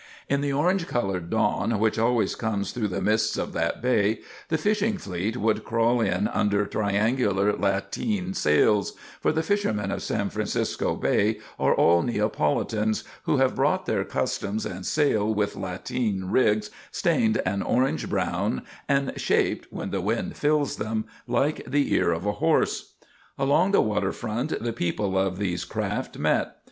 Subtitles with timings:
[0.27, 4.57] In the orange colored dawn which always comes through the mists of that bay, the
[4.57, 10.95] fishing fleet would crawl in under triangular lateen sails; for the fishermen of San Francisco
[10.95, 17.37] Bay are all Neapolitans who have brought their customs and sail with lateen rigs stained
[17.45, 22.31] an orange brown and shaped, when the wind fills them, like the ear of a
[22.41, 22.95] horse.
[23.37, 26.55] Along the waterfront the people of these craft met.